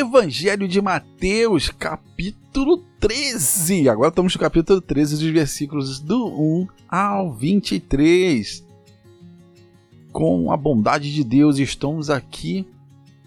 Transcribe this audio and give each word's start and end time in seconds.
Evangelho 0.00 0.66
de 0.66 0.80
Mateus, 0.80 1.68
capítulo 1.68 2.78
13. 2.98 3.86
Agora 3.86 4.08
estamos 4.08 4.34
no 4.34 4.40
capítulo 4.40 4.80
13 4.80 5.16
dos 5.16 5.30
versículos 5.30 6.00
do 6.00 6.26
1 6.26 6.68
ao 6.88 7.30
23. 7.30 8.64
Com 10.10 10.50
a 10.50 10.56
bondade 10.56 11.12
de 11.12 11.22
Deus, 11.22 11.58
estamos 11.58 12.08
aqui 12.08 12.66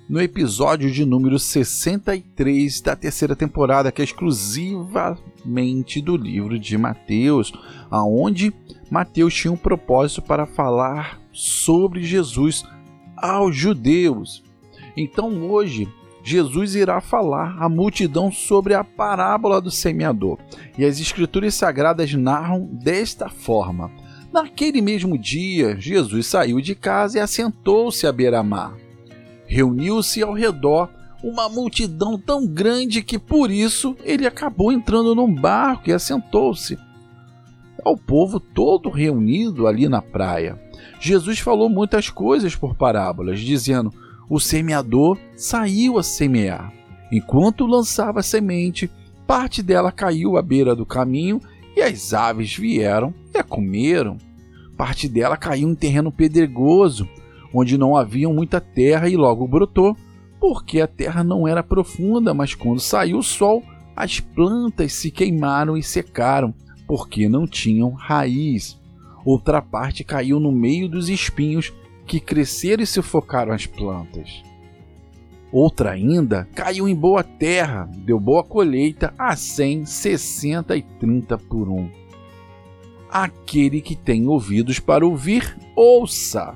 no 0.10 0.20
episódio 0.20 0.90
de 0.90 1.06
número 1.06 1.38
63 1.38 2.82
da 2.82 2.96
terceira 2.96 3.36
temporada, 3.36 3.92
que 3.92 4.02
é 4.02 4.06
exclusivamente 4.06 6.02
do 6.02 6.18
livro 6.18 6.58
de 6.58 6.76
Mateus, 6.76 7.54
aonde 7.92 8.52
Mateus 8.90 9.36
tinha 9.36 9.52
um 9.52 9.58
propósito 9.58 10.24
para 10.24 10.48
falar 10.48 11.22
sobre 11.32 12.02
Jesus 12.02 12.66
aos 13.16 13.56
judeus. 13.56 14.44
Então 14.98 15.52
hoje 15.52 15.88
Jesus 16.24 16.74
irá 16.74 17.02
falar 17.02 17.62
à 17.62 17.68
multidão 17.68 18.32
sobre 18.32 18.74
a 18.74 18.84
parábola 18.84 19.60
do 19.60 19.70
semeador. 19.70 20.38
E 20.78 20.86
as 20.86 21.00
escrituras 21.00 21.54
sagradas 21.54 22.14
narram 22.14 22.66
desta 22.72 23.30
forma: 23.30 23.92
Naquele 24.32 24.82
mesmo 24.82 25.18
dia, 25.18 25.76
Jesus 25.78 26.28
saiu 26.28 26.62
de 26.62 26.74
casa 26.74 27.18
e 27.18 27.22
assentou-se 27.22 28.08
à 28.08 28.12
beira-mar. 28.12 28.74
Reuniu-se 29.46 30.24
ao 30.24 30.34
redor 30.34 30.90
uma 31.22 31.50
multidão 31.50 32.18
tão 32.18 32.48
grande 32.48 33.04
que 33.04 33.20
por 33.20 33.52
isso 33.52 33.96
ele 34.04 34.26
acabou 34.26 34.72
entrando 34.72 35.14
num 35.14 35.34
barco 35.34 35.90
e 35.90 35.94
assentou-se. 35.94 36.78
Ao 37.84 37.98
povo 37.98 38.40
todo 38.40 38.90
reunido 38.90 39.68
ali 39.68 39.90
na 39.90 40.02
praia, 40.02 40.58
Jesus 41.00 41.40
falou 41.40 41.70
muitas 41.70 42.10
coisas 42.10 42.56
por 42.56 42.76
parábolas, 42.76 43.42
dizendo: 43.42 43.94
O 44.30 44.40
semeador 44.40 45.18
saiu 45.36 45.98
a 45.98 46.04
semear. 46.04 46.74
Enquanto 47.12 47.68
lançava 47.68 48.22
a 48.22 48.24
semente, 48.24 48.90
parte 49.28 49.62
dela 49.62 49.92
caiu 49.92 50.38
à 50.38 50.42
beira 50.42 50.76
do 50.76 50.86
caminho 50.86 51.42
e 51.76 51.82
as 51.82 52.14
aves 52.14 52.56
vieram 52.56 53.14
e 53.34 53.38
a 53.38 53.44
comeram. 53.44 54.18
Parte 54.78 55.08
dela 55.08 55.38
caiu 55.38 55.70
em 55.70 55.76
terreno 55.76 56.12
pedregoso, 56.12 57.08
onde 57.54 57.78
não 57.78 57.96
havia 57.96 58.28
muita 58.30 58.60
terra 58.60 59.08
e 59.08 59.16
logo 59.16 59.48
brotou, 59.48 59.96
porque 60.40 60.82
a 60.82 60.88
terra 60.88 61.24
não 61.24 61.48
era 61.48 61.62
profunda, 61.62 62.34
mas 62.34 62.56
quando 62.56 62.80
saiu 62.80 63.20
o 63.20 63.24
sol, 63.24 63.64
as 63.96 64.20
plantas 64.20 64.94
se 64.94 65.12
queimaram 65.12 65.78
e 65.78 65.84
secaram, 65.84 66.54
porque 66.88 67.30
não 67.30 67.46
tinham 67.46 67.92
raiz. 67.92 68.80
Outra 69.24 69.62
parte 69.62 70.04
caiu 70.04 70.40
no 70.40 70.52
meio 70.52 70.90
dos 70.90 71.10
espinhos 71.10 71.72
que 72.06 72.20
cresceram 72.20 72.84
e 72.84 72.88
sufocaram 72.88 73.54
as 73.54 73.66
plantas. 73.66 74.44
Outra 75.52 75.92
ainda 75.92 76.48
caiu 76.56 76.88
em 76.88 76.96
boa 76.96 77.24
terra, 77.24 77.88
deu 77.98 78.20
boa 78.20 78.44
colheita 78.44 79.14
a 79.20 79.36
cem, 79.36 79.86
sessenta 79.86 80.76
e 80.76 80.82
trinta 80.82 81.38
por 81.38 81.70
um. 81.70 81.90
Aquele 83.08 83.80
que 83.80 83.96
tem 83.96 84.28
ouvidos 84.28 84.80
para 84.80 85.06
ouvir, 85.06 85.56
ouça. 85.76 86.56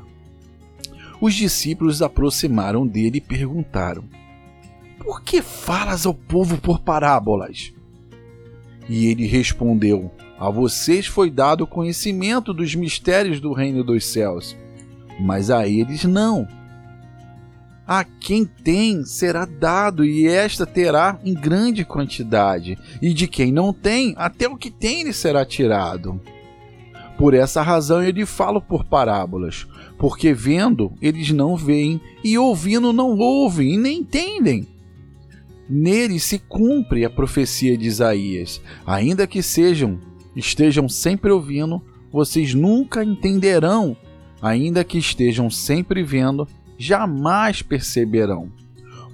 Os 1.22 1.36
discípulos 1.36 2.02
aproximaram 2.02 2.88
dele 2.88 3.20
e 3.20 3.22
perguntaram: 3.22 4.04
Por 4.98 5.22
que 5.22 5.44
falas 5.44 6.08
ao 6.08 6.16
povo 6.16 6.58
por 6.58 6.80
parábolas? 6.80 7.72
E 8.90 9.06
ele 9.06 9.28
respondeu: 9.28 10.12
A 10.40 10.50
vocês 10.50 11.06
foi 11.06 11.30
dado 11.30 11.66
o 11.66 11.68
conhecimento 11.68 12.52
dos 12.52 12.74
mistérios 12.74 13.40
do 13.40 13.54
reino 13.54 13.84
dos 13.84 14.06
céus, 14.06 14.58
mas 15.20 15.50
a 15.50 15.68
eles 15.68 16.04
não. 16.04 16.48
A 17.88 18.04
quem 18.04 18.44
tem 18.44 19.06
será 19.06 19.46
dado, 19.46 20.04
e 20.04 20.28
esta 20.28 20.66
terá 20.66 21.20
em 21.24 21.34
grande 21.34 21.86
quantidade, 21.86 22.78
e 23.02 23.14
de 23.14 23.28
quem 23.28 23.52
não 23.52 23.72
tem, 23.72 24.14
até 24.18 24.48
o 24.48 24.58
que 24.58 24.70
tem 24.70 25.04
lhe 25.04 25.14
será 25.14 25.46
tirado. 25.46 26.20
Por 27.18 27.34
essa 27.34 27.62
razão 27.62 28.04
ele 28.04 28.26
fala 28.26 28.62
por 28.62 28.84
parábolas, 28.84 29.66
porque 29.98 30.34
vendo 30.34 30.94
eles 31.02 31.32
não 31.32 31.56
veem, 31.56 32.00
e 32.24 32.38
ouvindo 32.38 32.92
não 32.92 33.18
ouvem 33.18 33.74
e 33.74 33.78
nem 33.78 34.00
entendem. 34.00 34.68
Nele 35.70 36.20
se 36.20 36.40
cumpre 36.40 37.04
a 37.04 37.10
profecia 37.10 37.78
de 37.78 37.88
Isaías. 37.88 38.62
Ainda 38.86 39.28
que 39.28 39.42
sejam, 39.42 40.00
estejam 40.36 40.88
sempre 40.88 41.32
ouvindo, 41.32 41.82
vocês 42.12 42.54
nunca 42.54 43.04
entenderão. 43.04 43.98
Ainda 44.42 44.84
que 44.84 44.98
estejam 44.98 45.50
sempre 45.50 46.04
vendo, 46.04 46.48
jamais 46.78 47.62
perceberão. 47.62 48.52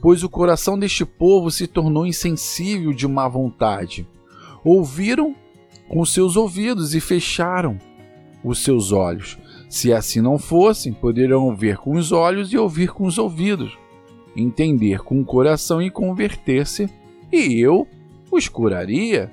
Pois 0.01 0.23
o 0.23 0.29
coração 0.29 0.77
deste 0.77 1.05
povo 1.05 1.49
se 1.49 1.65
tornou 1.65 2.05
insensível 2.05 2.93
de 2.93 3.07
má 3.07 3.27
vontade. 3.27 4.07
Ouviram 4.63 5.35
com 5.87 6.05
seus 6.05 6.35
ouvidos 6.35 6.93
e 6.93 6.99
fecharam 6.99 7.79
os 8.43 8.63
seus 8.63 8.91
olhos. 8.91 9.37
Se 9.69 9.93
assim 9.93 10.21
não 10.21 10.37
fossem, 10.37 10.91
poderiam 10.91 11.55
ver 11.55 11.77
com 11.77 11.93
os 11.93 12.11
olhos 12.11 12.51
e 12.51 12.57
ouvir 12.57 12.89
com 12.89 13.05
os 13.05 13.17
ouvidos 13.17 13.77
entender 14.35 14.99
com 15.03 15.19
o 15.19 15.25
coração 15.25 15.81
e 15.81 15.89
converter-se, 15.89 16.89
e 17.31 17.59
eu 17.59 17.87
os 18.31 18.47
curaria. 18.47 19.31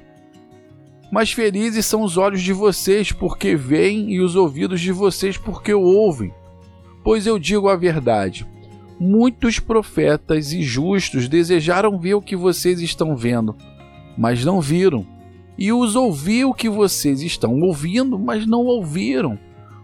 Mas 1.11 1.33
felizes 1.33 1.87
são 1.87 2.03
os 2.03 2.17
olhos 2.17 2.41
de 2.41 2.53
vocês, 2.53 3.11
porque 3.11 3.57
veem, 3.57 4.13
e 4.13 4.21
os 4.21 4.37
ouvidos 4.37 4.81
de 4.81 4.93
vocês, 4.93 5.37
porque 5.37 5.75
ouvem. 5.75 6.33
Pois 7.03 7.27
eu 7.27 7.39
digo 7.39 7.69
a 7.69 7.77
verdade: 7.77 8.47
muitos 8.99 9.59
profetas 9.59 10.53
e 10.53 10.63
justos 10.63 11.29
desejaram 11.29 11.99
ver 11.99 12.15
o 12.15 12.23
que 12.23 12.37
vocês 12.37 12.81
estão 12.81 13.17
vendo, 13.17 13.57
mas 14.17 14.45
não 14.45 14.61
viram, 14.61 15.05
e 15.59 15.73
os 15.73 15.97
ouvi 15.97 16.45
o 16.45 16.55
que 16.55 16.69
vocês 16.69 17.23
estão 17.23 17.61
ouvindo, 17.61 18.19
mas 18.19 18.47
não 18.47 18.65
ouviram. 18.65 19.39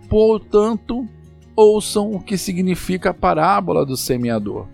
Portanto, 0.08 1.08
ouçam 1.56 2.12
o 2.12 2.20
que 2.20 2.38
significa 2.38 3.10
a 3.10 3.14
parábola 3.14 3.84
do 3.84 3.96
semeador. 3.96 4.66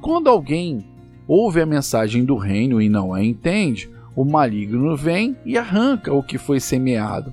Quando 0.00 0.28
alguém 0.28 0.84
ouve 1.26 1.60
a 1.60 1.66
mensagem 1.66 2.24
do 2.24 2.36
reino 2.36 2.80
e 2.80 2.88
não 2.88 3.12
a 3.12 3.24
entende, 3.24 3.90
o 4.16 4.24
maligno 4.24 4.96
vem 4.96 5.36
e 5.44 5.58
arranca 5.58 6.12
o 6.12 6.22
que 6.22 6.38
foi 6.38 6.60
semeado 6.60 7.32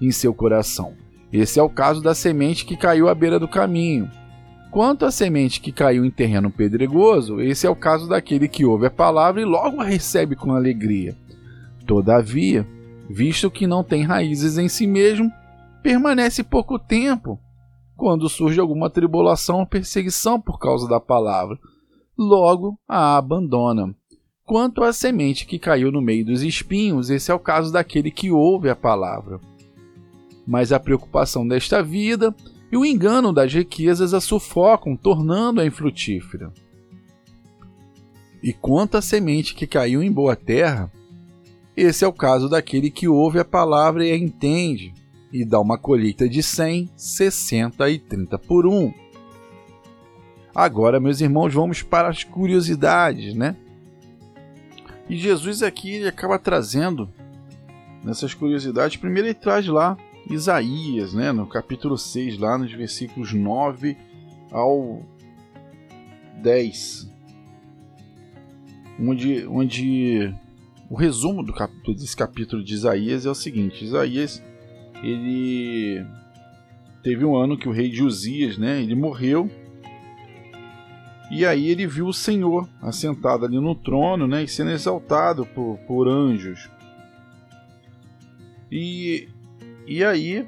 em 0.00 0.10
seu 0.10 0.32
coração. 0.32 0.94
Esse 1.32 1.60
é 1.60 1.62
o 1.62 1.68
caso 1.68 2.02
da 2.02 2.14
semente 2.14 2.64
que 2.64 2.76
caiu 2.76 3.08
à 3.08 3.14
beira 3.14 3.38
do 3.38 3.48
caminho. 3.48 4.10
Quanto 4.70 5.04
à 5.04 5.10
semente 5.10 5.60
que 5.60 5.72
caiu 5.72 6.04
em 6.04 6.10
terreno 6.10 6.50
pedregoso, 6.50 7.40
esse 7.40 7.66
é 7.66 7.70
o 7.70 7.76
caso 7.76 8.08
daquele 8.08 8.48
que 8.48 8.64
ouve 8.64 8.86
a 8.86 8.90
palavra 8.90 9.40
e 9.40 9.44
logo 9.44 9.80
a 9.80 9.84
recebe 9.84 10.36
com 10.36 10.52
alegria. 10.52 11.16
Todavia, 11.86 12.66
visto 13.08 13.50
que 13.50 13.66
não 13.66 13.82
tem 13.82 14.04
raízes 14.04 14.58
em 14.58 14.68
si 14.68 14.86
mesmo, 14.86 15.30
permanece 15.82 16.44
pouco 16.44 16.78
tempo. 16.78 17.38
Quando 17.96 18.28
surge 18.28 18.60
alguma 18.60 18.88
tribulação 18.88 19.58
ou 19.58 19.66
perseguição 19.66 20.40
por 20.40 20.58
causa 20.58 20.88
da 20.88 21.00
palavra, 21.00 21.58
logo 22.16 22.78
a 22.88 23.16
abandona. 23.16 23.94
Quanto 24.50 24.82
à 24.82 24.92
semente 24.92 25.46
que 25.46 25.60
caiu 25.60 25.92
no 25.92 26.02
meio 26.02 26.24
dos 26.24 26.42
espinhos, 26.42 27.08
esse 27.08 27.30
é 27.30 27.34
o 27.34 27.38
caso 27.38 27.72
daquele 27.72 28.10
que 28.10 28.32
ouve 28.32 28.68
a 28.68 28.74
palavra. 28.74 29.38
Mas 30.44 30.72
a 30.72 30.80
preocupação 30.80 31.46
desta 31.46 31.80
vida 31.84 32.34
e 32.72 32.76
o 32.76 32.84
engano 32.84 33.32
das 33.32 33.54
riquezas 33.54 34.12
a 34.12 34.20
sufocam, 34.20 34.96
tornando-a 34.96 35.64
infrutífera. 35.64 36.52
E 38.42 38.52
quanto 38.52 38.96
à 38.96 39.00
semente 39.00 39.54
que 39.54 39.68
caiu 39.68 40.02
em 40.02 40.10
boa 40.10 40.34
terra, 40.34 40.90
esse 41.76 42.04
é 42.04 42.08
o 42.08 42.12
caso 42.12 42.48
daquele 42.48 42.90
que 42.90 43.06
ouve 43.06 43.38
a 43.38 43.44
palavra 43.44 44.04
e 44.04 44.10
a 44.10 44.16
entende, 44.16 44.92
e 45.32 45.44
dá 45.44 45.60
uma 45.60 45.78
colheita 45.78 46.28
de 46.28 46.42
100, 46.42 46.90
60 46.96 47.88
e 47.88 48.00
30 48.00 48.36
por 48.36 48.66
um. 48.66 48.92
Agora, 50.52 50.98
meus 50.98 51.20
irmãos, 51.20 51.54
vamos 51.54 51.84
para 51.84 52.08
as 52.08 52.24
curiosidades, 52.24 53.32
né? 53.32 53.54
E 55.10 55.16
Jesus 55.16 55.60
aqui 55.60 55.94
ele 55.96 56.06
acaba 56.06 56.38
trazendo 56.38 57.12
nessas 58.04 58.32
curiosidades. 58.32 58.96
Primeiro 58.96 59.26
ele 59.26 59.34
traz 59.34 59.66
lá 59.66 59.98
Isaías, 60.30 61.12
né, 61.12 61.32
no 61.32 61.48
capítulo 61.48 61.98
6, 61.98 62.38
lá 62.38 62.56
nos 62.56 62.72
versículos 62.72 63.32
9 63.32 63.96
ao 64.52 65.04
10. 66.40 67.10
Onde, 69.00 69.44
onde 69.48 70.32
o 70.88 70.94
resumo 70.94 71.42
do 71.42 71.52
cap 71.52 71.72
desse 71.92 72.16
capítulo 72.16 72.62
de 72.62 72.74
Isaías 72.74 73.26
é 73.26 73.30
o 73.30 73.34
seguinte: 73.34 73.84
Isaías 73.84 74.40
ele 75.02 76.06
teve 77.02 77.24
um 77.24 77.34
ano 77.34 77.58
que 77.58 77.68
o 77.68 77.72
rei 77.72 77.90
de 77.90 78.04
Uzias, 78.04 78.56
né, 78.56 78.80
ele 78.80 78.94
morreu 78.94 79.50
e 81.30 81.46
aí 81.46 81.68
ele 81.68 81.86
viu 81.86 82.06
o 82.06 82.12
Senhor 82.12 82.68
assentado 82.82 83.44
ali 83.44 83.60
no 83.60 83.74
trono, 83.74 84.26
né, 84.26 84.42
e 84.42 84.48
sendo 84.48 84.70
exaltado 84.70 85.46
por, 85.46 85.78
por 85.86 86.08
anjos. 86.08 86.68
E, 88.70 89.28
e 89.86 90.02
aí 90.04 90.46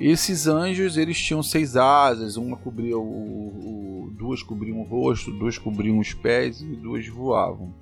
esses 0.00 0.46
anjos 0.46 0.96
eles 0.96 1.18
tinham 1.18 1.42
seis 1.42 1.76
asas, 1.76 2.36
uma 2.36 2.56
cobria 2.56 2.98
o, 2.98 3.02
o, 3.02 4.10
duas 4.16 4.42
cobriam 4.42 4.80
o 4.80 4.84
rosto, 4.84 5.30
duas 5.30 5.56
cobriam 5.56 5.98
os 5.98 6.12
pés 6.12 6.60
e 6.60 6.76
duas 6.76 7.06
voavam. 7.08 7.74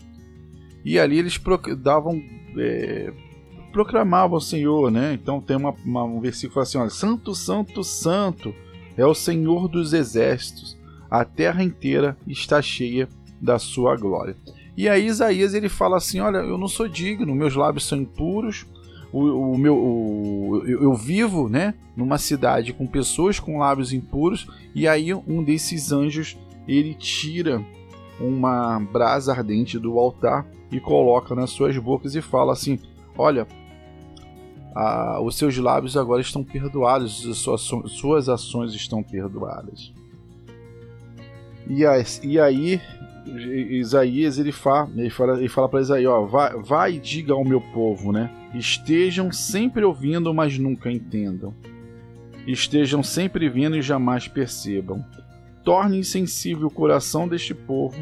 E 0.84 0.98
ali 0.98 1.18
eles 1.18 1.40
davam, 1.78 2.22
é, 2.56 3.12
proclamavam 3.72 4.36
o 4.36 4.40
Senhor, 4.40 4.90
né? 4.90 5.14
Então 5.14 5.40
tem 5.40 5.56
uma, 5.56 5.70
uma, 5.84 6.04
um 6.04 6.20
versículo 6.20 6.60
assim: 6.60 6.78
olha, 6.78 6.90
Santo, 6.90 7.34
Santo, 7.34 7.82
Santo 7.82 8.54
é 8.96 9.04
o 9.04 9.14
Senhor 9.14 9.66
dos 9.66 9.92
exércitos, 9.92 10.76
a 11.20 11.24
terra 11.24 11.62
inteira 11.62 12.16
está 12.26 12.60
cheia 12.60 13.08
da 13.40 13.56
sua 13.56 13.96
glória. 13.96 14.36
E 14.76 14.88
aí 14.88 15.06
Isaías 15.06 15.54
ele 15.54 15.68
fala 15.68 15.96
assim: 15.96 16.18
olha, 16.18 16.38
eu 16.38 16.58
não 16.58 16.66
sou 16.66 16.88
digno, 16.88 17.34
meus 17.36 17.54
lábios 17.54 17.86
são 17.86 17.98
impuros, 17.98 18.66
o, 19.12 19.52
o 19.52 19.56
meu, 19.56 19.76
o, 19.76 20.62
eu, 20.66 20.82
eu, 20.82 20.94
vivo, 20.94 21.48
né, 21.48 21.74
numa 21.96 22.18
cidade 22.18 22.72
com 22.72 22.84
pessoas 22.84 23.38
com 23.38 23.58
lábios 23.58 23.92
impuros, 23.92 24.48
e 24.74 24.88
aí 24.88 25.14
um 25.14 25.44
desses 25.44 25.92
anjos 25.92 26.36
ele 26.66 26.94
tira 26.94 27.64
uma 28.18 28.80
brasa 28.80 29.32
ardente 29.32 29.78
do 29.78 29.96
altar 30.00 30.44
e 30.72 30.80
coloca 30.80 31.32
nas 31.32 31.50
suas 31.50 31.78
bocas 31.78 32.16
e 32.16 32.20
fala 32.20 32.52
assim: 32.52 32.76
Olha, 33.16 33.46
os 35.22 35.36
seus 35.36 35.56
lábios 35.58 35.96
agora 35.96 36.20
estão 36.20 36.42
perdoados, 36.42 37.24
as 37.24 37.38
suas, 37.38 37.60
suas 37.92 38.28
ações 38.28 38.74
estão 38.74 39.00
perdoadas. 39.00 39.92
E, 41.68 41.82
e 42.22 42.38
aí 42.38 42.80
Isaías 43.26 44.38
ele 44.38 44.52
fala, 44.52 44.90
ele 44.96 45.10
fala, 45.10 45.38
ele 45.38 45.48
fala 45.48 45.68
para 45.68 45.80
Isaías, 45.80 46.10
ó, 46.10 46.24
vai, 46.26 46.56
vai 46.62 46.94
e 46.94 47.00
diga 47.00 47.32
ao 47.32 47.44
meu 47.44 47.60
povo, 47.60 48.12
né? 48.12 48.30
Estejam 48.54 49.32
sempre 49.32 49.84
ouvindo, 49.84 50.32
mas 50.34 50.58
nunca 50.58 50.90
entendam. 50.90 51.54
Estejam 52.46 53.02
sempre 53.02 53.48
vendo 53.48 53.76
e 53.76 53.82
jamais 53.82 54.28
percebam. 54.28 55.04
Torne 55.64 55.98
insensível 55.98 56.66
o 56.66 56.70
coração 56.70 57.26
deste 57.26 57.54
povo. 57.54 57.96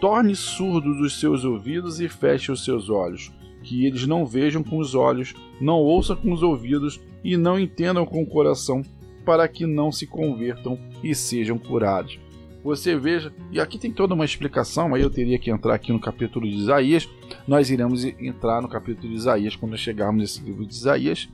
Torne 0.00 0.34
surdos 0.34 0.98
os 1.00 1.20
seus 1.20 1.44
ouvidos 1.44 2.00
e 2.00 2.08
feche 2.08 2.50
os 2.50 2.64
seus 2.64 2.88
olhos, 2.88 3.30
que 3.62 3.84
eles 3.84 4.06
não 4.06 4.24
vejam 4.24 4.62
com 4.62 4.78
os 4.78 4.94
olhos, 4.94 5.34
não 5.60 5.74
ouçam 5.74 6.16
com 6.16 6.32
os 6.32 6.42
ouvidos 6.42 6.98
e 7.22 7.36
não 7.36 7.60
entendam 7.60 8.06
com 8.06 8.22
o 8.22 8.26
coração, 8.26 8.80
para 9.26 9.46
que 9.46 9.66
não 9.66 9.92
se 9.92 10.06
convertam 10.06 10.78
e 11.04 11.14
sejam 11.14 11.58
curados 11.58 12.18
você 12.62 12.96
veja, 12.96 13.32
e 13.50 13.58
aqui 13.58 13.78
tem 13.78 13.90
toda 13.90 14.14
uma 14.14 14.24
explicação, 14.24 14.94
aí 14.94 15.02
eu 15.02 15.10
teria 15.10 15.38
que 15.38 15.50
entrar 15.50 15.74
aqui 15.74 15.92
no 15.92 16.00
capítulo 16.00 16.48
de 16.48 16.56
Isaías. 16.56 17.08
Nós 17.48 17.70
iremos 17.70 18.04
entrar 18.04 18.60
no 18.60 18.68
capítulo 18.68 19.08
de 19.08 19.14
Isaías 19.14 19.56
quando 19.56 19.76
chegarmos 19.76 20.20
nesse 20.20 20.42
livro 20.42 20.66
de 20.66 20.74
Isaías. 20.74 21.28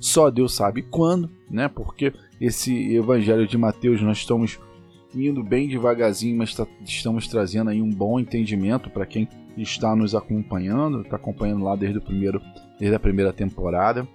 Só 0.00 0.30
Deus 0.30 0.54
sabe 0.54 0.82
quando, 0.82 1.30
né? 1.50 1.68
Porque 1.68 2.12
esse 2.40 2.94
evangelho 2.94 3.46
de 3.46 3.56
Mateus 3.56 4.02
nós 4.02 4.18
estamos 4.18 4.58
indo 5.14 5.42
bem 5.42 5.68
devagarzinho, 5.68 6.36
mas 6.36 6.54
tá, 6.54 6.66
estamos 6.84 7.28
trazendo 7.28 7.70
aí 7.70 7.80
um 7.80 7.90
bom 7.90 8.18
entendimento 8.18 8.90
para 8.90 9.06
quem 9.06 9.28
está 9.56 9.94
nos 9.94 10.14
acompanhando, 10.14 11.02
está 11.02 11.16
acompanhando 11.16 11.64
lá 11.64 11.76
desde 11.76 11.98
o 11.98 12.02
primeiro, 12.02 12.42
desde 12.78 12.96
a 12.96 13.00
primeira 13.00 13.32
temporada. 13.32 14.06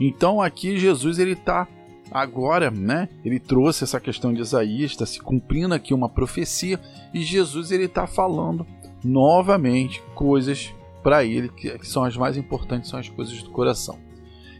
Então 0.00 0.40
aqui 0.40 0.78
Jesus 0.78 1.18
ele 1.18 1.32
está 1.32 1.68
Agora, 2.12 2.70
né, 2.70 3.08
ele 3.24 3.40
trouxe 3.40 3.84
essa 3.84 3.98
questão 3.98 4.34
de 4.34 4.40
Isaías, 4.42 4.90
está 4.90 5.06
se 5.06 5.20
cumprindo 5.20 5.72
aqui 5.72 5.94
uma 5.94 6.08
profecia 6.08 6.78
e 7.14 7.22
Jesus 7.22 7.70
ele 7.70 7.84
está 7.84 8.06
falando 8.06 8.66
novamente 9.02 10.02
coisas 10.14 10.74
para 11.02 11.24
ele 11.24 11.48
que, 11.48 11.78
são 11.84 12.04
as 12.04 12.16
mais 12.16 12.36
importantes, 12.36 12.90
são 12.90 13.00
as 13.00 13.08
coisas 13.08 13.42
do 13.42 13.50
coração. 13.50 13.98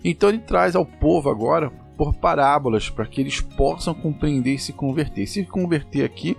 Então 0.02 0.30
ele 0.30 0.38
traz 0.38 0.74
ao 0.74 0.86
povo 0.86 1.28
agora 1.28 1.70
por 1.96 2.14
parábolas 2.14 2.88
para 2.88 3.06
que 3.06 3.20
eles 3.20 3.40
possam 3.40 3.94
compreender 3.94 4.54
e 4.54 4.58
se 4.58 4.72
converter. 4.72 5.26
Se 5.26 5.44
converter 5.44 6.04
aqui 6.04 6.36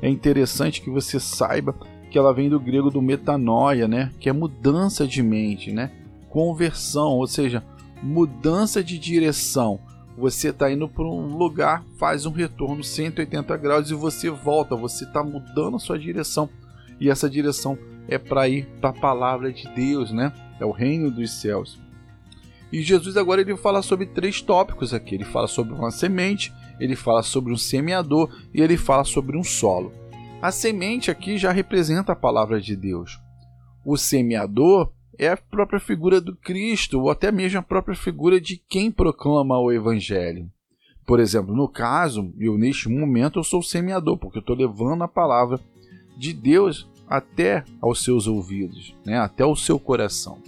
é 0.00 0.08
interessante 0.08 0.80
que 0.80 0.90
você 0.90 1.20
saiba 1.20 1.74
que 2.10 2.18
ela 2.18 2.32
vem 2.32 2.48
do 2.48 2.58
grego 2.58 2.90
do 2.90 3.02
metanoia, 3.02 3.86
né, 3.86 4.10
que 4.18 4.28
é 4.28 4.32
mudança 4.32 5.06
de 5.06 5.22
mente, 5.22 5.72
né, 5.72 5.90
conversão, 6.30 7.12
ou 7.12 7.26
seja, 7.26 7.62
mudança 8.02 8.82
de 8.82 8.98
direção 8.98 9.80
você 10.16 10.50
está 10.50 10.70
indo 10.70 10.88
para 10.88 11.04
um 11.04 11.36
lugar, 11.36 11.84
faz 11.98 12.24
um 12.24 12.30
retorno 12.30 12.84
180 12.84 13.56
graus 13.56 13.90
e 13.90 13.94
você 13.94 14.30
volta, 14.30 14.76
você 14.76 15.04
está 15.04 15.22
mudando 15.22 15.76
a 15.76 15.80
sua 15.80 15.98
direção. 15.98 16.48
E 17.00 17.10
essa 17.10 17.28
direção 17.28 17.76
é 18.08 18.18
para 18.18 18.48
ir 18.48 18.66
para 18.80 18.90
a 18.90 18.92
palavra 18.92 19.52
de 19.52 19.68
Deus, 19.74 20.12
né? 20.12 20.32
É 20.60 20.64
o 20.64 20.70
reino 20.70 21.10
dos 21.10 21.32
céus. 21.32 21.78
E 22.72 22.82
Jesus 22.82 23.16
agora 23.16 23.40
ele 23.40 23.56
fala 23.56 23.82
sobre 23.82 24.06
três 24.06 24.40
tópicos 24.40 24.94
aqui. 24.94 25.14
Ele 25.14 25.24
fala 25.24 25.46
sobre 25.46 25.74
uma 25.74 25.90
semente, 25.90 26.52
ele 26.78 26.96
fala 26.96 27.22
sobre 27.22 27.52
um 27.52 27.56
semeador 27.56 28.28
e 28.52 28.60
ele 28.60 28.76
fala 28.76 29.04
sobre 29.04 29.36
um 29.36 29.44
solo. 29.44 29.92
A 30.40 30.50
semente 30.50 31.10
aqui 31.10 31.38
já 31.38 31.50
representa 31.50 32.12
a 32.12 32.16
palavra 32.16 32.60
de 32.60 32.76
Deus. 32.76 33.18
O 33.84 33.96
semeador 33.96 34.92
é 35.18 35.28
a 35.28 35.36
própria 35.36 35.80
figura 35.80 36.20
do 36.20 36.34
Cristo, 36.36 37.00
ou 37.00 37.10
até 37.10 37.30
mesmo 37.30 37.58
a 37.58 37.62
própria 37.62 37.96
figura 37.96 38.40
de 38.40 38.56
quem 38.68 38.90
proclama 38.90 39.58
o 39.58 39.72
Evangelho. 39.72 40.50
Por 41.06 41.20
exemplo, 41.20 41.54
no 41.54 41.68
caso, 41.68 42.32
eu 42.38 42.56
neste 42.56 42.88
momento 42.88 43.38
eu 43.38 43.44
sou 43.44 43.62
semeador, 43.62 44.16
porque 44.16 44.38
eu 44.38 44.40
estou 44.40 44.56
levando 44.56 45.02
a 45.02 45.08
palavra 45.08 45.60
de 46.16 46.32
Deus 46.32 46.88
até 47.06 47.64
aos 47.80 48.02
seus 48.02 48.26
ouvidos, 48.26 48.94
né? 49.04 49.18
até 49.18 49.42
ao 49.42 49.54
seu 49.54 49.78
coração. 49.78 50.38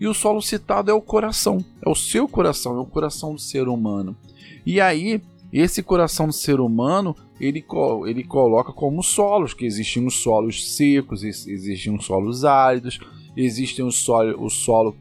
E 0.00 0.06
o 0.06 0.14
solo 0.14 0.40
citado 0.40 0.90
é 0.90 0.94
o 0.94 1.00
coração, 1.00 1.64
é 1.84 1.88
o 1.88 1.94
seu 1.94 2.26
coração, 2.26 2.76
é 2.76 2.80
o 2.80 2.86
coração 2.86 3.34
do 3.34 3.40
ser 3.40 3.68
humano. 3.68 4.16
E 4.64 4.80
aí, 4.80 5.20
esse 5.52 5.82
coração 5.82 6.26
do 6.26 6.32
ser 6.32 6.58
humano, 6.58 7.14
ele, 7.38 7.64
ele 8.06 8.24
coloca 8.24 8.72
como 8.72 9.02
solos, 9.02 9.52
que 9.52 9.64
existem 9.64 10.06
os 10.06 10.14
solos 10.22 10.74
secos, 10.74 11.22
existem 11.22 11.94
os 11.94 12.04
solos 12.04 12.44
áridos, 12.44 12.98
existem 13.36 13.84
o 13.84 13.90
solo, 13.90 14.42
o 14.42 14.48
solo 14.48 14.96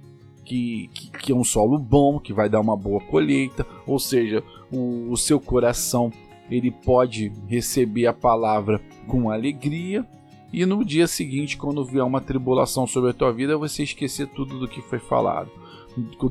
que, 0.46 0.90
que, 0.94 1.12
que, 1.12 1.31
é 1.31 1.36
um 1.36 1.44
solo 1.44 1.78
bom, 1.78 2.20
que 2.20 2.34
vai 2.34 2.50
dar 2.50 2.60
uma 2.60 2.76
boa 2.76 3.00
colheita, 3.02 3.66
ou 3.86 4.00
seja, 4.00 4.44
o, 4.72 5.12
o 5.12 5.18
seu 5.18 5.40
coração 5.40 6.12
ele 6.50 6.72
pode 6.72 7.31
receber 7.48 8.08
a 8.08 8.14
palavra 8.14 8.81
com 9.08 9.30
alegria. 9.30 10.06
E 10.52 10.66
no 10.66 10.84
dia 10.84 11.08
seguinte, 11.08 11.58
quando 11.58 11.86
vier 11.86 12.04
uma 12.04 12.22
tribulação 12.22 12.88
sobre 12.88 13.12
a 13.12 13.14
tua 13.14 13.31
vida, 13.31 13.58
você 13.58 13.84
esquecer 13.84 14.28
tudo 14.30 14.58
do 14.58 14.68
que 14.68 14.81
foi 14.81 14.98
falado. 14.98 15.52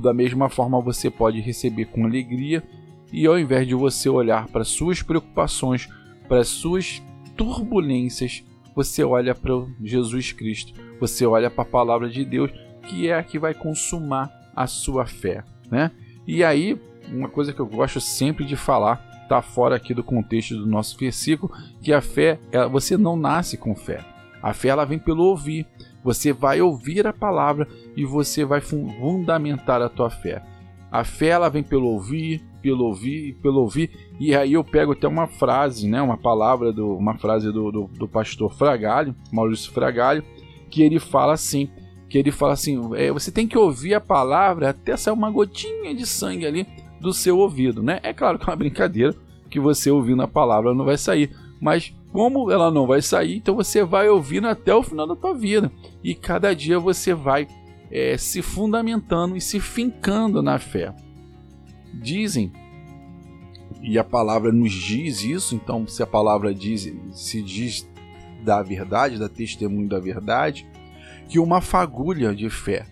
Da 0.00 0.12
mesma 0.12 0.48
forma, 0.48 0.80
você 0.80 1.08
pode 1.08 1.40
receber 1.40 1.84
com 1.86 2.04
alegria. 2.04 2.64
E 3.12 3.26
ao 3.26 3.38
invés 3.38 3.66
de 3.66 3.74
você 3.74 4.08
olhar 4.08 4.48
para 4.48 4.64
suas 4.64 5.02
preocupações, 5.02 5.88
para 6.28 6.42
suas 6.42 7.00
turbulências, 7.36 8.42
você 8.78 9.02
olha 9.02 9.34
para 9.34 9.66
Jesus 9.82 10.30
Cristo, 10.30 10.72
você 11.00 11.26
olha 11.26 11.50
para 11.50 11.62
a 11.62 11.66
palavra 11.66 12.08
de 12.08 12.24
Deus, 12.24 12.48
que 12.84 13.08
é 13.08 13.18
a 13.18 13.24
que 13.24 13.36
vai 13.36 13.52
consumar 13.52 14.30
a 14.54 14.68
sua 14.68 15.04
fé, 15.04 15.42
né? 15.68 15.90
E 16.24 16.44
aí, 16.44 16.80
uma 17.12 17.28
coisa 17.28 17.52
que 17.52 17.58
eu 17.58 17.66
gosto 17.66 18.00
sempre 18.00 18.44
de 18.44 18.54
falar, 18.54 19.26
tá 19.28 19.42
fora 19.42 19.74
aqui 19.74 19.92
do 19.92 20.04
contexto 20.04 20.56
do 20.56 20.64
nosso 20.64 20.96
versículo, 20.96 21.52
que 21.82 21.92
a 21.92 22.00
fé, 22.00 22.38
ela, 22.52 22.68
você 22.68 22.96
não 22.96 23.16
nasce 23.16 23.56
com 23.56 23.74
fé. 23.74 24.04
A 24.40 24.54
fé 24.54 24.68
ela 24.68 24.84
vem 24.84 25.00
pelo 25.00 25.24
ouvir. 25.24 25.66
Você 26.04 26.32
vai 26.32 26.60
ouvir 26.60 27.04
a 27.04 27.12
palavra 27.12 27.66
e 27.96 28.04
você 28.04 28.44
vai 28.44 28.60
fundamentar 28.60 29.82
a 29.82 29.88
tua 29.88 30.08
fé. 30.08 30.40
A 30.88 31.02
fé 31.02 31.30
ela 31.30 31.48
vem 31.48 31.64
pelo 31.64 31.88
ouvir, 31.88 32.44
pelo 32.62 32.84
ouvir, 32.84 33.34
pelo 33.42 33.60
ouvir. 33.60 33.90
E 34.18 34.34
aí 34.34 34.54
eu 34.54 34.64
pego 34.64 34.92
até 34.92 35.06
uma 35.06 35.26
frase, 35.26 35.88
né, 35.88 36.00
uma 36.02 36.16
palavra 36.16 36.72
do, 36.72 36.96
uma 36.96 37.16
frase 37.16 37.52
do, 37.52 37.70
do, 37.70 37.90
do 37.98 38.08
pastor 38.08 38.52
Fragalho, 38.52 39.14
Maurício 39.32 39.72
Fragalho, 39.72 40.22
que 40.70 40.82
ele 40.82 40.98
fala 40.98 41.32
assim, 41.32 41.68
que 42.08 42.18
ele 42.18 42.30
fala 42.30 42.52
assim, 42.52 42.78
é, 42.94 43.12
você 43.12 43.30
tem 43.30 43.46
que 43.46 43.56
ouvir 43.56 43.94
a 43.94 44.00
palavra 44.00 44.70
até 44.70 44.96
sair 44.96 45.14
uma 45.14 45.30
gotinha 45.30 45.94
de 45.94 46.06
sangue 46.06 46.46
ali 46.46 46.66
do 47.00 47.12
seu 47.12 47.38
ouvido, 47.38 47.82
né? 47.82 48.00
É 48.02 48.12
claro 48.12 48.38
que 48.38 48.44
é 48.44 48.50
uma 48.50 48.56
brincadeira 48.56 49.14
que 49.48 49.60
você 49.60 49.90
ouvindo 49.90 50.22
a 50.22 50.28
palavra 50.28 50.74
não 50.74 50.84
vai 50.84 50.98
sair, 50.98 51.30
mas 51.60 51.94
como 52.12 52.50
ela 52.50 52.70
não 52.70 52.86
vai 52.86 53.02
sair, 53.02 53.36
então 53.36 53.54
você 53.54 53.84
vai 53.84 54.08
ouvindo 54.08 54.48
até 54.48 54.74
o 54.74 54.82
final 54.82 55.06
da 55.06 55.16
tua 55.16 55.34
vida 55.34 55.70
e 56.02 56.14
cada 56.14 56.54
dia 56.54 56.78
você 56.78 57.14
vai 57.14 57.46
é, 57.90 58.16
se 58.16 58.42
fundamentando 58.42 59.36
e 59.36 59.40
se 59.40 59.60
fincando 59.60 60.42
na 60.42 60.58
fé. 60.58 60.94
Dizem, 61.94 62.52
e 63.80 63.98
a 63.98 64.04
palavra 64.04 64.52
nos 64.52 64.72
diz 64.72 65.22
isso, 65.22 65.54
então 65.54 65.86
se 65.86 66.02
a 66.02 66.06
palavra 66.06 66.54
diz, 66.54 66.92
se 67.12 67.42
diz 67.42 67.88
da 68.44 68.62
verdade, 68.62 69.18
da 69.18 69.28
testemunho 69.28 69.88
da 69.88 69.98
verdade, 69.98 70.66
que 71.28 71.38
uma 71.38 71.60
fagulha 71.60 72.34
de 72.34 72.48
fé, 72.48 72.86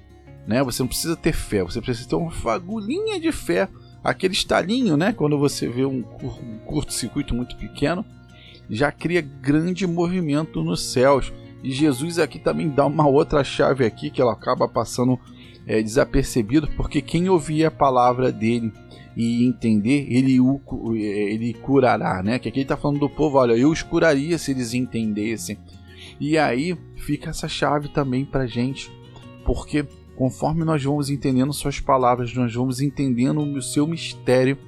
né? 0.47 0.63
Você 0.63 0.83
não 0.83 0.89
precisa 0.89 1.17
ter 1.17 1.33
fé, 1.33 1.63
você 1.63 1.81
precisa 1.81 2.09
ter 2.09 2.17
uma 2.17 2.31
fagulhinha 2.31 3.19
de 3.19 3.33
fé, 3.33 3.69
aquele 4.03 4.35
estalinho, 4.35 4.97
né? 4.97 5.13
Quando 5.13 5.39
você 5.39 5.69
vê 5.69 5.85
um 5.85 6.03
curto-circuito 6.65 7.35
muito 7.35 7.57
pequeno, 7.57 8.05
já 8.69 8.93
cria 8.93 9.21
grande 9.21 9.87
movimento 9.87 10.63
nos 10.63 10.83
céus 10.83 11.33
e 11.63 11.71
Jesus 11.71 12.19
aqui 12.19 12.39
também 12.39 12.69
dá 12.69 12.87
uma 12.87 13.07
outra 13.09 13.43
chave 13.43 13.85
aqui 13.85 14.11
que 14.11 14.21
ela 14.21 14.33
acaba 14.33 14.69
passando 14.69 15.19
é, 15.67 15.83
desapercebido, 15.83 16.69
porque 16.77 17.01
quem 17.01 17.29
ouvia 17.29 17.69
a 17.69 17.73
palavra 17.73 18.31
dele 18.31 18.73
e 19.17 19.45
entender, 19.47 20.07
ele, 20.11 20.39
o, 20.39 20.61
ele 20.95 21.55
curará, 21.55 22.23
né? 22.23 22.39
Que 22.39 22.49
aqui 22.49 22.59
ele 22.59 22.65
está 22.65 22.77
falando 22.77 23.01
do 23.01 23.09
povo, 23.09 23.39
olha, 23.39 23.55
eu 23.55 23.71
os 23.71 23.83
curaria 23.83 24.37
se 24.37 24.51
eles 24.51 24.75
entendessem. 24.75 25.57
E 26.21 26.37
aí 26.37 26.77
fica 26.97 27.31
essa 27.31 27.49
chave 27.49 27.89
também 27.89 28.25
para 28.25 28.47
gente, 28.47 28.91
porque 29.45 29.87
conforme 30.17 30.65
nós 30.65 30.83
vamos 30.83 31.11
entendendo 31.11 31.53
suas 31.53 31.81
palavras, 31.81 32.35
nós 32.35 32.55
vamos 32.55 32.81
entendendo 32.81 33.41
o 33.41 33.63
seu 33.63 33.87
mistério, 33.87 34.59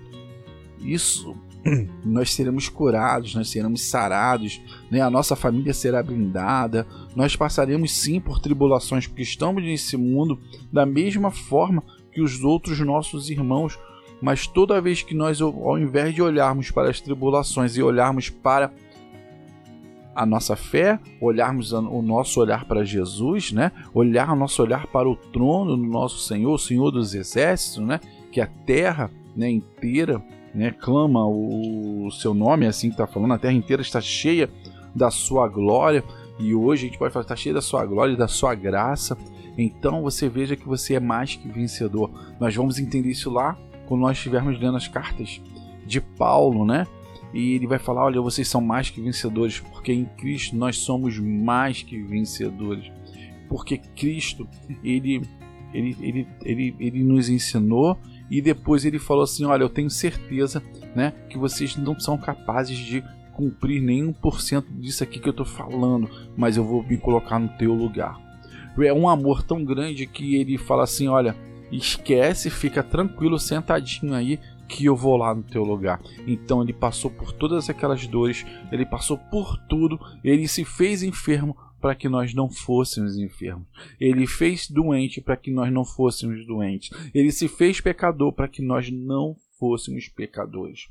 isso 0.81 1.37
nós 2.05 2.33
seremos 2.33 2.69
curados, 2.69 3.35
nós 3.35 3.49
seremos 3.49 3.83
sarados, 3.83 4.61
né? 4.91 5.01
a 5.01 5.11
nossa 5.11 5.35
família 5.35 5.75
será 5.75 6.03
blindada, 6.03 6.87
nós 7.17 7.35
passaremos 7.37 7.93
sim 7.93 8.21
por 8.21 8.41
tribulações, 8.41 9.07
porque 9.07 9.23
estamos 9.23 9.63
nesse 9.63 9.97
mundo 9.97 10.39
da 10.73 10.87
mesma 10.87 11.31
forma 11.31 11.83
que 12.13 12.21
os 12.21 12.43
outros 12.43 12.79
nossos 12.81 13.31
irmãos, 13.31 13.79
mas 14.21 14.47
toda 14.47 14.81
vez 14.81 15.03
que 15.03 15.15
nós, 15.15 15.41
ao 15.41 15.79
invés 15.79 16.15
de 16.15 16.23
olharmos 16.23 16.71
para 16.71 16.91
as 16.91 17.01
tribulações 17.01 17.77
e 17.77 17.83
olharmos 17.83 18.31
para 18.31 18.73
a 20.15 20.27
nossa 20.27 20.57
fé, 20.57 20.99
olharmos 21.21 21.73
o 21.73 22.03
nosso 22.03 22.41
olhar 22.41 22.65
para 22.65 22.85
Jesus, 22.85 23.53
né? 23.53 23.71
Olhar 23.95 24.33
o 24.33 24.37
nosso 24.37 24.61
olhar 24.63 24.87
para 24.89 25.09
o 25.09 25.15
trono 25.15 25.77
do 25.77 25.85
nosso 25.85 26.19
Senhor, 26.19 26.55
o 26.55 26.59
Senhor 26.59 26.91
dos 26.91 27.15
exércitos, 27.15 27.87
né? 27.87 28.01
Que 28.33 28.41
a 28.41 28.47
terra, 28.47 29.11
né, 29.37 29.49
inteira 29.49 30.21
né, 30.53 30.73
clama 30.73 31.25
o 31.25 32.11
seu 32.11 32.35
nome, 32.35 32.67
é 32.67 32.69
assim 32.69 32.89
que 32.89 32.95
está 32.95 33.07
falando, 33.07 33.35
a 33.35 33.39
terra 33.39 33.55
inteira 33.55 33.81
está 33.81 34.01
cheia 34.01 34.51
da 34.95 35.11
sua 35.11 35.47
glória, 35.47 36.03
e 36.39 36.55
hoje 36.55 36.87
a 36.87 36.89
gente 36.89 36.99
pode 36.99 37.13
falar, 37.13 37.23
está 37.23 37.37
cheia 37.37 37.55
da 37.55 37.61
sua 37.61 37.85
glória 37.85 38.13
e 38.13 38.17
da 38.17 38.29
sua 38.29 38.55
graça. 38.55 39.17
Então 39.57 40.03
você 40.03 40.29
veja 40.29 40.55
que 40.55 40.67
você 40.67 40.95
é 40.95 41.01
mais 41.01 41.35
que 41.35 41.49
vencedor. 41.49 42.11
Nós 42.39 42.55
vamos 42.55 42.79
entender 42.79 43.11
isso 43.11 43.29
lá 43.29 43.59
quando 43.89 44.03
nós 44.03 44.19
estivermos 44.19 44.61
lendo 44.61 44.77
as 44.77 44.87
cartas 44.87 45.41
de 45.87 46.01
Paulo, 46.01 46.67
né? 46.67 46.87
E 47.33 47.55
ele 47.55 47.67
vai 47.67 47.79
falar: 47.79 48.05
olha, 48.05 48.21
vocês 48.21 48.47
são 48.47 48.61
mais 48.61 48.91
que 48.91 49.01
vencedores, 49.01 49.61
porque 49.61 49.93
em 49.93 50.05
Cristo 50.05 50.55
nós 50.55 50.77
somos 50.77 51.19
mais 51.19 51.83
que 51.83 52.01
vencedores. 52.03 52.93
Porque 53.49 53.79
Cristo, 53.79 54.47
ele, 54.85 55.23
ele, 55.73 55.97
ele, 56.01 56.29
ele, 56.45 56.77
ele 56.79 57.03
nos 57.03 57.31
ensinou 57.31 57.99
e 58.31 58.43
depois 58.43 58.85
ele 58.85 58.99
falou 58.99 59.25
assim: 59.25 59.47
Olha, 59.47 59.63
eu 59.63 59.71
tenho 59.71 59.91
certeza 59.91 60.63
né, 60.95 61.13
que 61.31 61.39
vocês 61.39 61.77
não 61.77 61.99
são 61.99 62.19
capazes 62.19 62.77
de 62.77 63.03
cumprir 63.33 63.81
nem 63.81 64.13
1% 64.13 64.65
disso 64.81 65.03
aqui 65.03 65.19
que 65.19 65.29
eu 65.29 65.31
estou 65.31 65.47
falando, 65.47 66.11
mas 66.37 66.57
eu 66.57 66.65
vou 66.65 66.83
me 66.83 66.99
colocar 66.99 67.39
no 67.39 67.49
teu 67.57 67.73
lugar. 67.73 68.19
É 68.81 68.93
um 68.93 69.09
amor 69.09 69.43
tão 69.43 69.65
grande 69.65 70.07
que 70.07 70.37
ele 70.37 70.59
fala 70.59 70.85
assim: 70.85 71.09
Olha, 71.09 71.35
esquece, 71.71 72.51
fica 72.51 72.83
tranquilo, 72.83 73.39
sentadinho 73.39 74.15
aí, 74.15 74.39
que 74.69 74.85
eu 74.85 74.95
vou 74.95 75.17
lá 75.17 75.35
no 75.35 75.43
teu 75.43 75.65
lugar. 75.65 76.01
Então 76.27 76.63
ele 76.63 76.73
passou 76.73 77.11
por 77.11 77.33
todas 77.33 77.69
aquelas 77.71 78.07
dores, 78.07 78.45
ele 78.71 78.85
passou 78.85 79.17
por 79.17 79.57
tudo, 79.69 79.99
ele 80.23 80.47
se 80.47 80.65
fez 80.65 81.03
enfermo 81.03 81.57
para 81.81 81.95
que 81.95 82.09
nós 82.09 82.35
não 82.35 82.51
fôssemos 82.51 83.17
enfermos. 83.17 83.67
Ele 84.01 84.27
fez 84.27 84.69
doente 84.69 85.21
para 85.21 85.37
que 85.37 85.51
nós 85.51 85.73
não 85.73 85.85
fôssemos 85.85 86.45
doentes. 86.47 86.91
Ele 87.15 87.31
se 87.31 87.49
fez 87.49 87.81
pecador 87.81 88.33
para 88.33 88.49
que 88.49 88.61
nós 88.61 88.91
não 88.91 89.37
fôssemos 89.59 90.09
pecadores. 90.09 90.89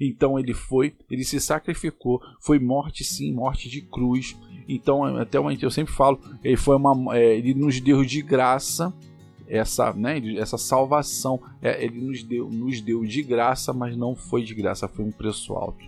Então 0.00 0.38
ele 0.38 0.52
foi, 0.52 0.94
ele 1.08 1.22
se 1.22 1.40
sacrificou, 1.40 2.20
foi 2.40 2.58
morte 2.58 3.04
sim, 3.04 3.32
morte 3.32 3.70
de 3.70 3.80
cruz. 3.82 4.36
Então 4.68 5.04
até 5.16 5.38
uma, 5.38 5.54
eu 5.54 5.70
sempre 5.70 5.94
falo, 5.94 6.20
ele 6.42 6.56
foi 6.56 6.76
uma, 6.76 7.16
é, 7.16 7.36
ele 7.36 7.54
nos 7.54 7.80
deu 7.80 8.04
de 8.04 8.20
graça 8.20 8.92
essa, 9.48 9.92
né, 9.92 10.20
essa 10.36 10.58
salvação. 10.58 11.40
É, 11.60 11.84
ele 11.84 12.00
nos 12.00 12.22
deu, 12.22 12.48
nos 12.50 12.80
deu 12.80 13.04
de 13.04 13.22
graça, 13.22 13.72
mas 13.72 13.96
não 13.96 14.14
foi 14.14 14.42
de 14.42 14.54
graça, 14.54 14.88
foi 14.88 15.04
um 15.04 15.12
preço 15.12 15.54
alto. 15.54 15.84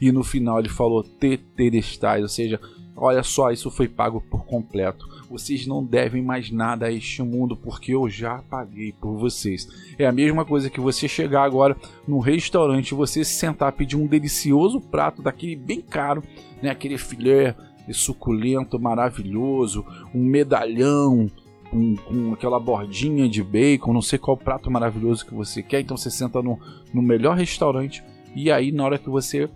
E 0.00 0.12
no 0.12 0.22
final 0.22 0.58
ele 0.58 0.68
falou 0.68 1.02
tetelestais, 1.02 2.22
ou 2.22 2.28
seja, 2.28 2.60
Olha 3.02 3.22
só, 3.22 3.50
isso 3.50 3.70
foi 3.70 3.88
pago 3.88 4.20
por 4.20 4.44
completo. 4.44 5.08
Vocês 5.30 5.66
não 5.66 5.82
devem 5.82 6.22
mais 6.22 6.50
nada 6.50 6.84
a 6.84 6.92
este 6.92 7.22
mundo 7.22 7.56
porque 7.56 7.94
eu 7.94 8.10
já 8.10 8.42
paguei 8.42 8.92
por 8.92 9.16
vocês. 9.16 9.66
É 9.98 10.06
a 10.06 10.12
mesma 10.12 10.44
coisa 10.44 10.68
que 10.68 10.78
você 10.78 11.08
chegar 11.08 11.44
agora 11.44 11.74
num 12.06 12.18
restaurante, 12.18 12.92
você 12.92 13.24
se 13.24 13.32
sentar 13.32 13.72
pedir 13.72 13.96
um 13.96 14.06
delicioso 14.06 14.82
prato 14.82 15.22
daquele 15.22 15.56
bem 15.56 15.80
caro, 15.80 16.22
né, 16.62 16.68
aquele 16.68 16.98
filé 16.98 17.56
suculento, 17.90 18.78
maravilhoso, 18.78 19.84
um 20.14 20.22
medalhão, 20.22 21.30
com, 21.70 21.96
com, 21.96 22.32
aquela 22.32 22.58
bordinha 22.58 23.28
de 23.28 23.42
bacon, 23.42 23.92
não 23.92 24.02
sei 24.02 24.18
qual 24.18 24.36
prato 24.36 24.70
maravilhoso 24.70 25.24
que 25.24 25.34
você 25.34 25.62
quer. 25.62 25.80
Então 25.80 25.96
você 25.96 26.10
senta 26.10 26.42
no, 26.42 26.58
no 26.92 27.00
melhor 27.00 27.36
restaurante 27.36 28.02
e 28.34 28.50
aí 28.50 28.72
na 28.72 28.84
hora 28.84 28.98
que 28.98 29.08
você 29.08 29.48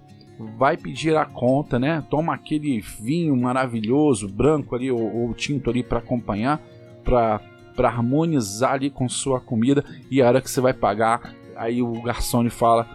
vai 0.57 0.77
pedir 0.77 1.17
a 1.17 1.25
conta, 1.25 1.79
né? 1.79 2.05
Toma 2.09 2.35
aquele 2.35 2.81
vinho 2.81 3.37
maravilhoso, 3.37 4.29
branco 4.29 4.75
ali 4.75 4.91
ou, 4.91 5.01
ou 5.01 5.35
tinto 5.35 5.71
ali 5.71 5.83
para 5.83 5.99
acompanhar, 5.99 6.61
para 7.03 7.41
para 7.75 7.89
harmonizar 7.89 8.75
ali 8.75 8.89
com 8.89 9.09
sua 9.09 9.41
comida 9.41 9.85
e 10.09 10.23
a 10.23 10.29
hora 10.29 10.41
que 10.41 10.49
você 10.49 10.61
vai 10.61 10.73
pagar, 10.73 11.35
aí 11.57 11.83
o 11.83 12.01
garçom 12.03 12.49
fala: 12.49 12.87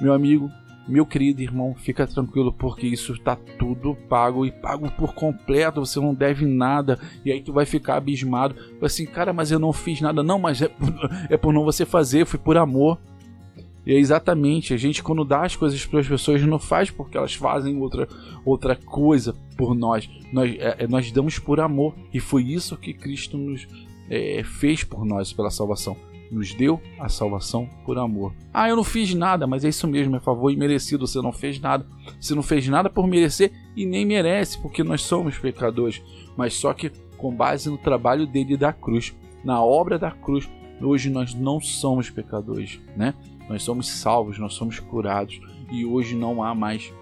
"Meu 0.00 0.12
amigo, 0.12 0.48
meu 0.88 1.04
querido 1.04 1.42
irmão, 1.42 1.74
fica 1.74 2.06
tranquilo 2.06 2.52
porque 2.52 2.86
isso 2.86 3.12
está 3.12 3.36
tudo 3.36 3.94
pago 4.08 4.46
e 4.46 4.50
pago 4.50 4.90
por 4.92 5.14
completo, 5.14 5.84
você 5.84 6.00
não 6.00 6.14
deve 6.14 6.46
nada". 6.46 6.98
E 7.24 7.30
aí 7.30 7.42
tu 7.42 7.52
vai 7.52 7.66
ficar 7.66 7.96
abismado, 7.96 8.56
assim: 8.82 9.06
"Cara, 9.06 9.32
mas 9.32 9.50
eu 9.50 9.58
não 9.58 9.72
fiz 9.72 10.00
nada". 10.00 10.22
Não, 10.22 10.38
mas 10.38 10.62
é 10.62 10.68
por, 10.68 10.94
é 11.30 11.36
por 11.36 11.52
não 11.52 11.64
você 11.64 11.84
fazer, 11.84 12.26
foi 12.26 12.38
por 12.38 12.56
amor. 12.56 12.98
E 13.88 13.94
é 13.94 13.98
exatamente, 13.98 14.74
a 14.74 14.76
gente 14.76 15.02
quando 15.02 15.24
dá 15.24 15.46
as 15.46 15.56
coisas 15.56 15.86
para 15.86 16.00
as 16.00 16.06
pessoas 16.06 16.42
não 16.42 16.58
faz 16.58 16.90
porque 16.90 17.16
elas 17.16 17.32
fazem 17.34 17.80
outra, 17.80 18.06
outra 18.44 18.76
coisa 18.76 19.34
por 19.56 19.74
nós. 19.74 20.06
Nós, 20.30 20.54
é, 20.58 20.84
é, 20.84 20.86
nós 20.86 21.10
damos 21.10 21.38
por 21.38 21.58
amor. 21.58 21.94
E 22.12 22.20
foi 22.20 22.42
isso 22.42 22.76
que 22.76 22.92
Cristo 22.92 23.38
nos 23.38 23.66
é, 24.10 24.42
fez 24.44 24.84
por 24.84 25.06
nós 25.06 25.32
pela 25.32 25.50
salvação. 25.50 25.96
Nos 26.30 26.52
deu 26.52 26.80
a 26.98 27.08
salvação 27.08 27.68
por 27.84 27.98
amor. 27.98 28.34
Ah, 28.52 28.68
eu 28.68 28.76
não 28.76 28.84
fiz 28.84 29.14
nada, 29.14 29.46
mas 29.46 29.64
é 29.64 29.68
isso 29.68 29.86
mesmo, 29.88 30.16
é 30.16 30.20
favor 30.20 30.50
imerecido. 30.50 31.06
Você 31.06 31.20
não 31.22 31.32
fez 31.32 31.58
nada. 31.58 31.86
Você 32.20 32.34
não 32.34 32.42
fez 32.42 32.68
nada 32.68 32.90
por 32.90 33.06
merecer 33.06 33.52
e 33.74 33.86
nem 33.86 34.04
merece, 34.04 34.60
porque 34.60 34.84
nós 34.84 35.02
somos 35.02 35.38
pecadores. 35.38 36.02
Mas 36.36 36.54
só 36.54 36.74
que 36.74 36.90
com 37.16 37.34
base 37.34 37.68
no 37.68 37.78
trabalho 37.78 38.26
dele 38.26 38.56
da 38.56 38.72
cruz, 38.72 39.14
na 39.44 39.62
obra 39.62 39.98
da 39.98 40.10
cruz, 40.10 40.48
hoje 40.80 41.10
nós 41.10 41.34
não 41.34 41.60
somos 41.60 42.10
pecadores, 42.10 42.80
né? 42.96 43.14
Nós 43.48 43.62
somos 43.62 43.88
salvos, 43.88 44.38
nós 44.38 44.54
somos 44.54 44.78
curados 44.78 45.40
e 45.70 45.84
hoje 45.84 46.14
não 46.14 46.42
há 46.42 46.54
mais 46.54 46.92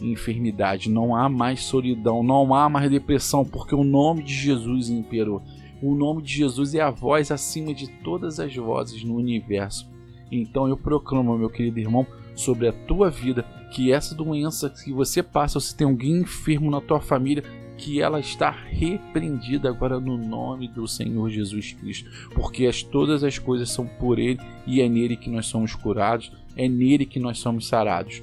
enfermidade, 0.00 0.90
não 0.90 1.14
há 1.14 1.28
mais 1.28 1.62
solidão, 1.62 2.22
não 2.22 2.54
há 2.54 2.68
mais 2.68 2.90
depressão, 2.90 3.44
porque 3.44 3.74
o 3.74 3.84
nome 3.84 4.22
de 4.22 4.34
Jesus 4.34 4.90
imperou. 4.90 5.42
O 5.82 5.94
nome 5.94 6.22
de 6.22 6.32
Jesus 6.32 6.74
é 6.74 6.80
a 6.80 6.90
voz 6.90 7.30
acima 7.30 7.74
de 7.74 7.88
todas 8.02 8.40
as 8.40 8.54
vozes 8.54 9.04
no 9.04 9.16
universo. 9.16 9.88
Então 10.30 10.68
eu 10.68 10.76
proclamo, 10.76 11.36
meu 11.38 11.50
querido 11.50 11.78
irmão, 11.78 12.06
sobre 12.34 12.68
a 12.68 12.72
tua 12.72 13.10
vida, 13.10 13.44
que 13.72 13.92
essa 13.92 14.14
doença 14.14 14.70
que 14.70 14.92
você 14.92 15.22
passa, 15.22 15.58
ou 15.58 15.60
se 15.60 15.76
tem 15.76 15.86
alguém 15.86 16.20
enfermo 16.20 16.70
na 16.70 16.80
tua 16.80 17.00
família, 17.00 17.44
que 17.76 18.00
ela 18.00 18.20
está 18.20 18.50
repreendida 18.50 19.68
agora 19.68 19.98
no 19.98 20.16
nome 20.16 20.68
do 20.68 20.86
Senhor 20.86 21.28
Jesus 21.28 21.72
Cristo, 21.72 22.08
porque 22.34 22.66
as, 22.66 22.82
todas 22.82 23.24
as 23.24 23.38
coisas 23.38 23.70
são 23.70 23.86
por 23.86 24.18
Ele 24.18 24.38
e 24.66 24.80
é 24.80 24.88
nele 24.88 25.16
que 25.16 25.28
nós 25.28 25.46
somos 25.46 25.74
curados, 25.74 26.32
é 26.56 26.68
nele 26.68 27.04
que 27.04 27.18
nós 27.18 27.38
somos 27.38 27.66
sarados. 27.66 28.22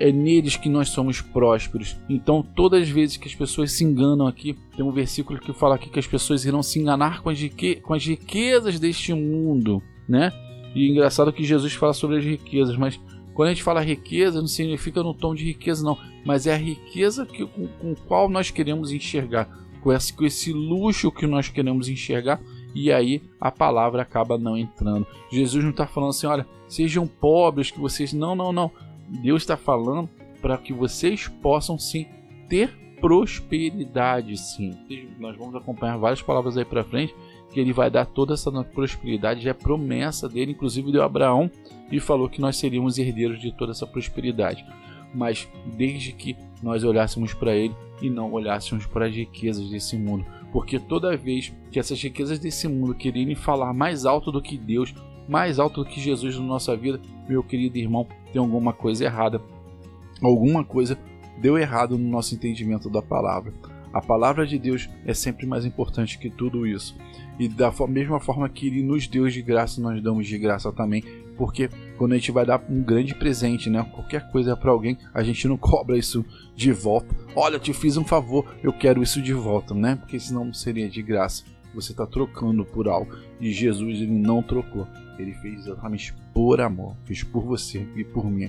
É 0.00 0.10
neles 0.10 0.56
que 0.56 0.68
nós 0.68 0.88
somos 0.88 1.20
prósperos. 1.20 1.96
Então, 2.08 2.42
todas 2.42 2.82
as 2.82 2.88
vezes 2.88 3.18
que 3.18 3.28
as 3.28 3.34
pessoas 3.34 3.72
se 3.72 3.84
enganam 3.84 4.26
aqui, 4.26 4.56
tem 4.74 4.84
um 4.84 4.90
versículo 4.90 5.38
que 5.38 5.52
fala 5.52 5.74
aqui 5.74 5.90
que 5.90 5.98
as 5.98 6.06
pessoas 6.06 6.44
irão 6.44 6.62
se 6.62 6.80
enganar 6.80 7.22
com 7.22 7.28
as, 7.28 7.38
rique 7.38 7.76
com 7.76 7.92
as 7.92 8.04
riquezas 8.04 8.80
deste 8.80 9.12
mundo, 9.12 9.82
né? 10.08 10.32
E 10.74 10.86
é 10.86 10.90
engraçado 10.90 11.32
que 11.32 11.44
Jesus 11.44 11.74
fala 11.74 11.92
sobre 11.92 12.16
as 12.16 12.24
riquezas, 12.24 12.76
mas 12.76 12.98
quando 13.34 13.48
a 13.48 13.52
gente 13.52 13.62
fala 13.62 13.80
riqueza, 13.80 14.40
não 14.40 14.48
significa 14.48 15.02
no 15.02 15.14
tom 15.14 15.34
de 15.34 15.44
riqueza, 15.44 15.84
não, 15.84 15.98
mas 16.24 16.46
é 16.46 16.54
a 16.54 16.58
riqueza 16.58 17.26
que, 17.26 17.46
com, 17.46 17.66
com 17.66 17.94
qual 17.94 18.28
nós 18.28 18.50
queremos 18.50 18.92
enxergar, 18.92 19.48
com 19.80 19.92
esse, 19.92 20.12
com 20.12 20.24
esse 20.24 20.52
luxo 20.52 21.12
que 21.12 21.26
nós 21.26 21.48
queremos 21.48 21.88
enxergar, 21.88 22.40
e 22.74 22.92
aí 22.92 23.22
a 23.40 23.50
palavra 23.50 24.02
acaba 24.02 24.38
não 24.38 24.56
entrando. 24.56 25.06
Jesus 25.30 25.62
não 25.62 25.70
está 25.70 25.86
falando 25.86 26.10
assim, 26.10 26.26
olha, 26.26 26.46
sejam 26.68 27.06
pobres, 27.06 27.70
que 27.70 27.80
vocês. 27.80 28.12
Não, 28.12 28.34
não, 28.34 28.52
não. 28.52 28.70
Deus 29.10 29.42
está 29.42 29.56
falando 29.56 30.08
para 30.40 30.56
que 30.56 30.72
vocês 30.72 31.28
possam 31.28 31.78
sim 31.78 32.06
ter 32.48 32.70
prosperidade, 33.00 34.36
sim. 34.36 34.76
Nós 35.18 35.36
vamos 35.36 35.54
acompanhar 35.54 35.96
várias 35.96 36.22
palavras 36.22 36.56
aí 36.56 36.64
para 36.64 36.84
frente 36.84 37.14
que 37.50 37.58
ele 37.58 37.72
vai 37.72 37.90
dar 37.90 38.06
toda 38.06 38.34
essa 38.34 38.50
prosperidade, 38.62 39.48
é 39.48 39.52
promessa 39.52 40.28
dele, 40.28 40.52
inclusive 40.52 40.92
deu 40.92 41.02
Abraão 41.02 41.50
e 41.90 41.98
falou 41.98 42.28
que 42.28 42.40
nós 42.40 42.56
seríamos 42.56 42.96
herdeiros 42.98 43.40
de 43.40 43.50
toda 43.52 43.72
essa 43.72 43.86
prosperidade. 43.86 44.64
Mas 45.12 45.48
desde 45.76 46.12
que 46.12 46.36
nós 46.62 46.84
olhássemos 46.84 47.34
para 47.34 47.54
ele 47.54 47.74
e 48.00 48.08
não 48.08 48.32
olhássemos 48.32 48.86
para 48.86 49.06
as 49.06 49.14
riquezas 49.14 49.68
desse 49.68 49.96
mundo, 49.96 50.24
porque 50.52 50.78
toda 50.78 51.16
vez 51.16 51.52
que 51.72 51.80
essas 51.80 52.00
riquezas 52.00 52.38
desse 52.38 52.68
mundo 52.68 52.94
quererem 52.94 53.34
falar 53.34 53.72
mais 53.72 54.06
alto 54.06 54.30
do 54.30 54.40
que 54.40 54.56
Deus, 54.56 54.94
mais 55.30 55.60
alto 55.60 55.84
do 55.84 55.88
que 55.88 56.00
Jesus 56.00 56.36
na 56.36 56.44
nossa 56.44 56.76
vida, 56.76 57.00
meu 57.28 57.40
querido 57.40 57.78
irmão, 57.78 58.04
tem 58.32 58.40
alguma 58.40 58.72
coisa 58.72 59.04
errada. 59.04 59.40
Alguma 60.20 60.64
coisa 60.64 60.98
deu 61.40 61.56
errado 61.56 61.96
no 61.96 62.10
nosso 62.10 62.34
entendimento 62.34 62.90
da 62.90 63.00
palavra. 63.00 63.54
A 63.92 64.00
palavra 64.00 64.44
de 64.44 64.58
Deus 64.58 64.90
é 65.06 65.14
sempre 65.14 65.46
mais 65.46 65.64
importante 65.64 66.18
que 66.18 66.28
tudo 66.28 66.66
isso. 66.66 66.96
E 67.38 67.48
da 67.48 67.72
mesma 67.88 68.18
forma 68.18 68.48
que 68.48 68.66
Ele 68.66 68.82
nos 68.82 69.06
deu 69.06 69.28
de 69.28 69.40
graça, 69.40 69.80
nós 69.80 70.02
damos 70.02 70.26
de 70.26 70.36
graça 70.36 70.72
também. 70.72 71.02
Porque 71.36 71.70
quando 71.96 72.12
a 72.12 72.16
gente 72.16 72.32
vai 72.32 72.44
dar 72.44 72.62
um 72.68 72.82
grande 72.82 73.14
presente, 73.14 73.70
né? 73.70 73.82
Qualquer 73.94 74.30
coisa 74.30 74.56
para 74.56 74.72
alguém, 74.72 74.98
a 75.14 75.22
gente 75.22 75.46
não 75.46 75.56
cobra 75.58 75.96
isso 75.96 76.24
de 76.56 76.72
volta. 76.72 77.16
Olha, 77.36 77.58
te 77.58 77.72
fiz 77.72 77.96
um 77.96 78.04
favor, 78.04 78.44
eu 78.62 78.72
quero 78.72 79.02
isso 79.02 79.22
de 79.22 79.32
volta, 79.32 79.74
né? 79.74 79.94
Porque 79.94 80.18
senão 80.18 80.44
não 80.44 80.54
seria 80.54 80.88
de 80.88 81.02
graça. 81.02 81.44
Você 81.74 81.92
está 81.92 82.06
trocando 82.06 82.64
por 82.64 82.88
algo. 82.88 83.14
E 83.40 83.52
Jesus 83.52 84.00
ele 84.00 84.12
não 84.12 84.42
trocou. 84.42 84.86
Ele 85.18 85.32
fez 85.34 85.66
exatamente 85.66 86.14
por 86.34 86.60
amor. 86.60 86.96
Fez 87.04 87.22
por 87.22 87.44
você 87.44 87.86
e 87.96 88.04
por 88.04 88.24
mim. 88.30 88.48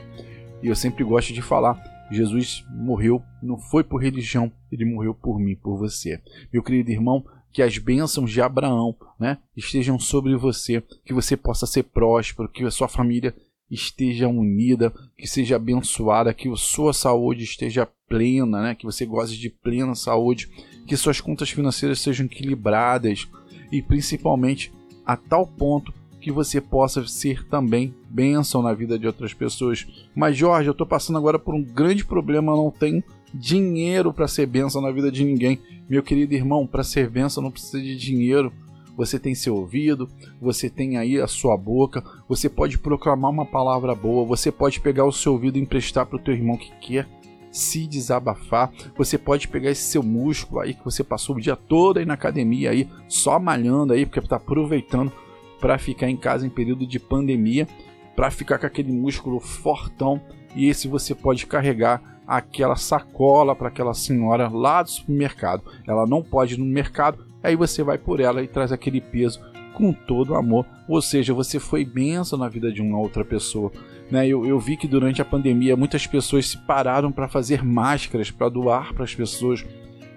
E 0.62 0.68
eu 0.68 0.76
sempre 0.76 1.04
gosto 1.04 1.34
de 1.34 1.42
falar 1.42 1.82
Jesus 2.12 2.66
morreu, 2.70 3.24
não 3.42 3.58
foi 3.58 3.84
por 3.84 4.02
religião, 4.02 4.52
ele 4.70 4.84
morreu 4.84 5.16
por 5.16 5.40
mim, 5.40 5.56
por 5.56 5.78
você. 5.78 6.22
Meu 6.52 6.62
querido 6.62 6.92
irmão, 6.92 7.26
que 7.54 7.62
as 7.62 7.78
bênçãos 7.78 8.30
de 8.30 8.42
Abraão 8.42 8.96
né, 9.18 9.38
estejam 9.56 9.98
sobre 9.98 10.36
você, 10.36 10.84
que 11.06 11.14
você 11.14 11.38
possa 11.38 11.66
ser 11.66 11.84
próspero, 11.84 12.50
que 12.50 12.66
a 12.66 12.72
sua 12.72 12.90
família 12.90 13.34
esteja 13.70 14.28
unida, 14.28 14.94
que 15.18 15.26
seja 15.26 15.56
abençoada, 15.56 16.34
que 16.34 16.50
a 16.50 16.56
sua 16.58 16.92
saúde 16.92 17.46
esteja 17.46 17.88
plena, 18.10 18.62
né, 18.62 18.76
que 18.76 18.86
você 18.86 19.06
goze 19.06 19.38
de 19.38 19.50
plena 19.50 19.96
saúde, 19.96 20.50
que 20.86 20.98
suas 20.98 21.22
contas 21.22 21.50
financeiras 21.50 22.00
sejam 22.00 22.26
equilibradas 22.26 23.28
e 23.72 23.82
principalmente 23.82 24.72
a 25.06 25.16
tal 25.16 25.46
ponto 25.48 25.94
que 26.20 26.32
você 26.32 26.62
possa 26.62 27.06
ser 27.08 27.44
também 27.48 27.94
bênção 28.10 28.62
na 28.62 28.74
vida 28.74 28.98
de 28.98 29.08
outras 29.08 29.34
pessoas. 29.34 29.88
Mas, 30.16 30.38
Jorge, 30.38 30.70
eu 30.70 30.74
estou 30.74 30.86
passando 30.86 31.18
agora 31.18 31.40
por 31.40 31.56
um 31.56 31.64
grande 31.64 32.06
problema, 32.06 32.56
não 32.56 32.70
tenho 32.70 33.04
dinheiro 33.34 34.14
para 34.14 34.28
ser 34.28 34.46
bênção 34.46 34.82
na 34.82 34.92
vida 34.92 35.12
de 35.12 35.24
ninguém. 35.24 35.60
Meu 35.90 36.04
querido 36.04 36.34
irmão, 36.34 36.68
para 36.68 36.84
ser 36.84 37.10
bênção 37.10 37.42
não 37.42 37.52
precisa 37.52 37.82
de 37.82 37.96
dinheiro. 37.98 38.54
Você 38.96 39.18
tem 39.18 39.34
seu 39.34 39.56
ouvido, 39.56 40.08
você 40.40 40.70
tem 40.70 40.98
aí 40.98 41.20
a 41.20 41.28
sua 41.28 41.58
boca, 41.58 42.04
você 42.28 42.50
pode 42.50 42.78
proclamar 42.78 43.32
uma 43.32 43.46
palavra 43.46 43.96
boa, 43.96 44.26
você 44.26 44.52
pode 44.52 44.80
pegar 44.80 45.06
o 45.06 45.12
seu 45.12 45.32
ouvido 45.32 45.58
e 45.58 45.62
emprestar 45.62 46.06
para 46.06 46.18
o 46.18 46.22
teu 46.22 46.36
irmão 46.36 46.58
que 46.58 46.72
quer 46.82 47.08
se 47.52 47.86
desabafar. 47.86 48.72
Você 48.98 49.18
pode 49.18 49.48
pegar 49.48 49.70
esse 49.70 49.84
seu 49.84 50.02
músculo 50.02 50.62
aí 50.62 50.74
que 50.74 50.86
você 50.86 51.04
passou 51.04 51.36
o 51.36 51.42
dia 51.42 51.56
todo 51.56 51.98
aí 51.98 52.06
na 52.06 52.14
academia 52.14 52.72
aí, 52.72 52.88
só 53.08 53.40
malhando 53.40 53.94
aí, 53.94 54.06
porque 54.06 54.20
está 54.20 54.38
aproveitando 54.38 55.12
para 55.60 55.78
ficar 55.78 56.10
em 56.10 56.18
casa 56.18 56.46
em 56.46 56.50
período 56.50 56.88
de 56.88 57.00
pandemia, 57.00 57.68
para 58.16 58.32
ficar 58.32 58.58
com 58.58 58.66
aquele 58.66 58.92
músculo 58.92 59.40
fortão. 59.40 60.22
E 60.56 60.68
esse 60.68 60.88
você 60.88 61.14
pode 61.14 61.46
carregar 61.46 62.02
aquela 62.26 62.76
sacola 62.76 63.56
para 63.56 63.68
aquela 63.68 63.94
senhora 63.94 64.48
lá 64.48 64.82
do 64.82 64.90
supermercado. 64.90 65.64
Ela 65.88 66.06
não 66.08 66.24
pode 66.24 66.56
ir 66.56 66.58
no 66.58 66.66
mercado, 66.66 67.26
aí 67.44 67.56
você 67.56 67.84
vai 67.84 67.98
por 67.98 68.20
ela 68.20 68.42
e 68.42 68.48
traz 68.48 68.72
aquele 68.72 69.02
peso 69.02 69.40
com 69.74 69.94
todo 69.94 70.36
amor. 70.36 70.66
Ou 70.88 71.02
seja, 71.02 71.34
você 71.34 71.60
foi 71.60 71.86
benção 71.86 72.40
na 72.40 72.50
vida 72.50 72.72
de 72.72 72.82
uma 72.82 73.00
outra 73.00 73.24
pessoa. 73.24 73.72
Né? 74.12 74.28
Eu, 74.28 74.46
eu 74.46 74.60
vi 74.60 74.76
que 74.76 74.88
durante 74.88 75.22
a 75.22 75.26
pandemia 75.26 75.78
muitas 75.78 76.06
pessoas 76.06 76.48
se 76.50 76.58
pararam 76.58 77.12
para 77.12 77.30
fazer 77.30 77.64
máscaras, 77.64 78.30
para 78.30 78.50
doar 78.50 78.94
para 78.94 79.06
as 79.06 79.16
pessoas. 79.16 79.66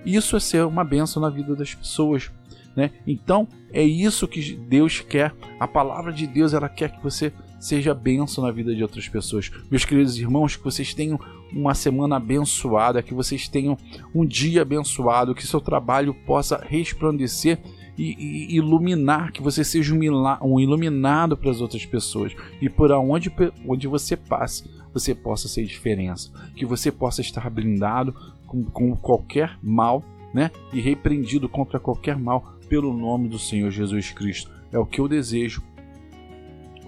Isso 0.04 0.36
é 0.36 0.40
ser 0.40 0.66
uma 0.66 0.84
benção 0.84 1.22
na 1.22 1.30
vida 1.30 1.54
das 1.54 1.74
pessoas. 1.74 2.30
Né? 2.76 2.90
Então 3.06 3.46
é 3.72 3.82
isso 3.82 4.26
que 4.26 4.56
Deus 4.56 5.00
quer. 5.00 5.32
A 5.60 5.68
palavra 5.68 6.12
de 6.12 6.26
Deus 6.26 6.52
ela 6.52 6.68
quer 6.68 6.90
que 6.90 7.02
você 7.02 7.32
seja 7.60 7.94
benção 7.94 8.44
na 8.44 8.50
vida 8.50 8.74
de 8.74 8.82
outras 8.82 9.08
pessoas. 9.08 9.50
Meus 9.70 9.84
queridos 9.84 10.18
irmãos, 10.18 10.56
que 10.56 10.64
vocês 10.64 10.92
tenham 10.92 11.18
uma 11.52 11.72
semana 11.72 12.16
abençoada, 12.16 13.02
que 13.02 13.14
vocês 13.14 13.48
tenham 13.48 13.78
um 14.14 14.26
dia 14.26 14.62
abençoado, 14.62 15.34
que 15.34 15.46
seu 15.46 15.60
trabalho 15.60 16.12
possa 16.26 16.62
resplandecer 16.68 17.58
e, 17.96 18.12
e 18.12 18.56
iluminar, 18.56 19.32
que 19.32 19.42
você 19.42 19.64
seja 19.64 19.94
um, 19.94 19.98
um 20.42 20.60
iluminado 20.60 21.36
para 21.36 21.50
as 21.50 21.60
outras 21.60 21.84
pessoas 21.86 22.34
e 22.60 22.68
por 22.68 22.90
onde, 22.92 23.32
onde 23.66 23.86
você 23.86 24.16
passe, 24.16 24.68
você 24.92 25.14
possa 25.14 25.48
ser 25.48 25.64
diferença, 25.64 26.32
que 26.56 26.64
você 26.64 26.90
possa 26.90 27.20
estar 27.20 27.48
blindado 27.50 28.14
com, 28.46 28.64
com 28.64 28.96
qualquer 28.96 29.58
mal, 29.62 30.02
né? 30.32 30.50
E 30.72 30.80
repreendido 30.80 31.48
contra 31.48 31.78
qualquer 31.78 32.18
mal 32.18 32.54
pelo 32.68 32.92
nome 32.92 33.28
do 33.28 33.38
Senhor 33.38 33.70
Jesus 33.70 34.10
Cristo. 34.10 34.50
É 34.72 34.78
o 34.78 34.86
que 34.86 35.00
eu 35.00 35.08
desejo. 35.08 35.62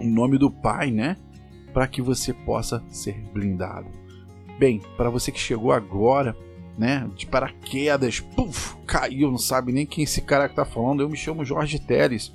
Em 0.01 0.11
nome 0.11 0.38
do 0.38 0.51
Pai, 0.51 0.90
né? 0.90 1.16
Para 1.73 1.87
que 1.87 2.03
você 2.03 2.33
possa 2.33 2.83
ser 2.88 3.21
blindado. 3.33 3.88
Bem, 4.59 4.81
para 4.97 5.11
você 5.11 5.31
que 5.31 5.38
chegou 5.38 5.73
agora, 5.73 6.37
né? 6.79 7.09
De 7.17 7.27
paraquedas, 7.27 8.21
puf, 8.21 8.77
caiu, 8.87 9.31
não 9.31 9.39
sabe 9.39 9.73
nem 9.73 9.87
quem 9.87 10.05
esse 10.05 10.21
cara 10.21 10.49
que 10.49 10.55
tá 10.55 10.65
falando. 10.65 11.03
Eu 11.03 11.09
me 11.09 11.17
chamo 11.17 11.45
Jorge 11.45 11.79
Teres. 11.79 12.33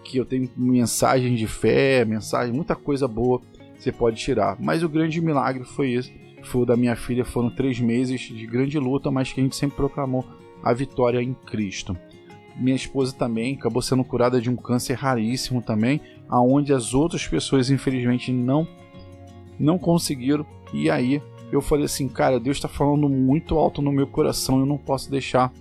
Que 0.09 0.17
eu 0.17 0.25
tenho 0.25 0.49
mensagem 0.57 1.35
de 1.35 1.47
fé, 1.47 2.03
mensagem, 2.03 2.55
muita 2.55 2.75
coisa 2.75 3.07
boa 3.07 3.43
você 3.79 3.93
pode 3.93 4.17
tirar. 4.17 4.57
Mas 4.59 4.83
o 4.83 4.89
grande 4.89 5.21
milagre 5.21 5.65
foi 5.65 5.93
esse. 5.93 6.11
Foi 6.45 6.63
o 6.63 6.65
da 6.65 6.79
minha 6.79 6.97
filha, 6.97 7.27
foram 7.27 7.51
três 7.51 7.79
meses 7.79 8.23
de 8.23 8.47
grande 8.47 8.79
luta, 8.79 9.11
mas 9.11 9.31
que 9.31 9.39
a 9.39 9.45
gente 9.45 9.55
sempre 9.55 9.77
proclamou 9.77 10.25
a 10.63 10.73
vitória 10.73 11.23
em 11.23 11.35
Cristo. 11.35 11.95
Minha 12.57 12.75
esposa 12.75 13.15
também 13.15 13.55
acabou 13.55 13.83
sendo 13.83 14.03
curada 14.03 14.41
de 14.41 14.49
um 14.49 14.57
câncer 14.57 14.95
raríssimo 14.95 15.61
também, 15.61 16.01
aonde 16.27 16.73
as 16.73 16.95
outras 16.95 17.27
pessoas 17.27 17.69
infelizmente 17.69 18.33
não 18.33 18.67
não 19.59 19.79
conseguiram. 19.79 20.47
E 20.73 20.89
aí 20.89 21.21
eu 21.53 21.61
falei 21.61 21.85
assim, 21.85 22.09
cara, 22.09 22.41
Deus 22.41 22.57
está 22.57 22.69
falando 22.69 23.11
muito 23.11 23.59
alto 23.59 23.83
no 23.83 23.93
meu 23.93 24.07
coração, 24.07 24.59
eu 24.59 24.67
não 24.67 24.79
posso 24.79 25.11
deixar 25.11 25.53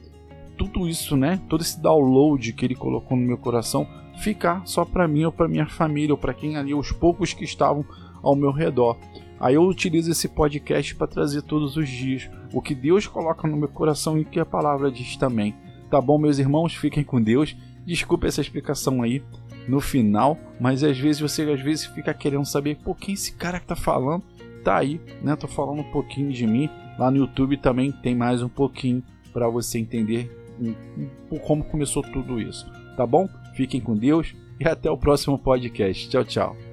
tudo 0.57 0.87
isso, 0.87 1.17
né? 1.17 1.41
Todo 1.49 1.61
esse 1.61 1.81
download 1.81 2.53
que 2.53 2.65
ele 2.65 2.75
colocou 2.75 3.17
no 3.17 3.25
meu 3.25 3.37
coração 3.37 3.85
ficar 4.17 4.65
só 4.65 4.83
para 4.83 5.07
mim 5.07 5.25
ou 5.25 5.31
para 5.31 5.47
minha 5.47 5.67
família 5.67 6.13
ou 6.13 6.17
para 6.17 6.33
quem 6.33 6.57
ali 6.57 6.73
os 6.73 6.91
poucos 6.91 7.33
que 7.33 7.43
estavam 7.43 7.85
ao 8.21 8.35
meu 8.35 8.51
redor. 8.51 8.97
Aí 9.39 9.55
eu 9.55 9.63
utilizo 9.63 10.11
esse 10.11 10.27
podcast 10.27 10.95
para 10.95 11.07
trazer 11.07 11.43
todos 11.43 11.77
os 11.77 11.87
dias 11.87 12.29
o 12.51 12.61
que 12.61 12.73
Deus 12.73 13.05
coloca 13.05 13.47
no 13.47 13.55
meu 13.55 13.67
coração 13.67 14.17
e 14.17 14.21
o 14.21 14.25
que 14.25 14.39
a 14.39 14.45
palavra 14.45 14.91
diz 14.91 15.15
também. 15.15 15.55
Tá 15.89 16.01
bom, 16.01 16.17
meus 16.17 16.39
irmãos? 16.39 16.73
Fiquem 16.73 17.03
com 17.03 17.21
Deus. 17.21 17.55
Desculpe 17.85 18.27
essa 18.27 18.41
explicação 18.41 19.01
aí 19.01 19.23
no 19.67 19.79
final, 19.79 20.37
mas 20.59 20.83
às 20.83 20.97
vezes 20.97 21.21
você 21.21 21.43
às 21.43 21.61
vezes 21.61 21.85
fica 21.85 22.13
querendo 22.13 22.45
saber 22.45 22.77
por 22.77 22.97
quem 22.97 23.13
esse 23.13 23.33
cara 23.33 23.59
que 23.59 23.67
tá 23.67 23.75
falando 23.75 24.23
tá 24.63 24.77
aí, 24.77 24.99
né? 25.21 25.35
Tô 25.35 25.47
falando 25.47 25.79
um 25.79 25.91
pouquinho 25.91 26.31
de 26.31 26.45
mim. 26.45 26.69
Lá 26.97 27.09
no 27.09 27.17
YouTube 27.17 27.57
também 27.57 27.91
tem 27.91 28.15
mais 28.15 28.41
um 28.41 28.49
pouquinho 28.49 29.03
para 29.31 29.47
você 29.47 29.79
entender 29.79 30.29
como 31.45 31.63
começou 31.63 32.01
tudo 32.03 32.41
isso. 32.41 32.69
Tá 32.97 33.05
bom? 33.05 33.29
Fiquem 33.57 33.81
com 33.81 33.97
Deus 33.97 34.35
e 34.59 34.67
até 34.67 34.89
o 34.89 34.95
próximo 34.95 35.39
podcast. 35.39 36.07
Tchau, 36.07 36.23
tchau. 36.23 36.66